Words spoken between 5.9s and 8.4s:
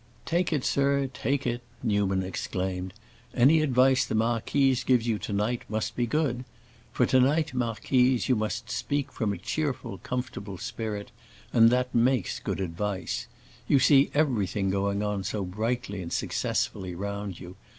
be good. For to night, marquise, you